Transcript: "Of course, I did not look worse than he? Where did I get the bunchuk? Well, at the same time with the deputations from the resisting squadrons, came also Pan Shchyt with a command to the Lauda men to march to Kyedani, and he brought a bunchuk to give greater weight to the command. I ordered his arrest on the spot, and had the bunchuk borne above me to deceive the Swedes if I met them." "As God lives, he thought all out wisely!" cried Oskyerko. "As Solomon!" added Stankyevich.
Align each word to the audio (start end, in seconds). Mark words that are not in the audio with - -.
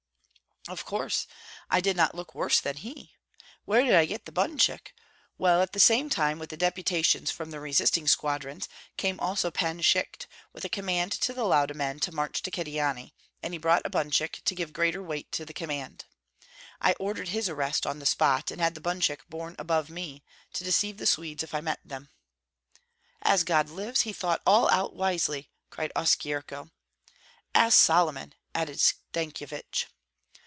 "Of 0.67 0.85
course, 0.85 1.25
I 1.71 1.81
did 1.81 1.97
not 1.97 2.13
look 2.13 2.35
worse 2.35 2.59
than 2.61 2.77
he? 2.77 3.15
Where 3.65 3.81
did 3.83 3.95
I 3.95 4.05
get 4.05 4.25
the 4.27 4.31
bunchuk? 4.31 4.93
Well, 5.39 5.59
at 5.59 5.73
the 5.73 5.79
same 5.79 6.07
time 6.07 6.37
with 6.37 6.51
the 6.51 6.55
deputations 6.55 7.31
from 7.31 7.49
the 7.49 7.59
resisting 7.59 8.07
squadrons, 8.07 8.69
came 8.95 9.19
also 9.19 9.49
Pan 9.49 9.81
Shchyt 9.81 10.27
with 10.53 10.63
a 10.63 10.69
command 10.69 11.13
to 11.13 11.33
the 11.33 11.45
Lauda 11.45 11.73
men 11.73 11.99
to 12.01 12.11
march 12.11 12.43
to 12.43 12.51
Kyedani, 12.51 13.11
and 13.41 13.55
he 13.55 13.57
brought 13.57 13.81
a 13.85 13.89
bunchuk 13.89 14.43
to 14.45 14.53
give 14.53 14.71
greater 14.71 15.01
weight 15.01 15.31
to 15.31 15.45
the 15.45 15.51
command. 15.53 16.05
I 16.79 16.93
ordered 16.99 17.29
his 17.29 17.49
arrest 17.49 17.87
on 17.87 17.97
the 17.97 18.05
spot, 18.05 18.51
and 18.51 18.61
had 18.61 18.75
the 18.75 18.81
bunchuk 18.81 19.27
borne 19.27 19.55
above 19.57 19.89
me 19.89 20.23
to 20.53 20.63
deceive 20.63 20.97
the 20.97 21.07
Swedes 21.07 21.41
if 21.41 21.55
I 21.55 21.61
met 21.61 21.79
them." 21.83 22.11
"As 23.23 23.43
God 23.43 23.67
lives, 23.69 24.01
he 24.01 24.13
thought 24.13 24.43
all 24.45 24.69
out 24.69 24.93
wisely!" 24.95 25.49
cried 25.71 25.91
Oskyerko. 25.95 26.69
"As 27.55 27.73
Solomon!" 27.73 28.35
added 28.53 28.79
Stankyevich. 28.79 29.87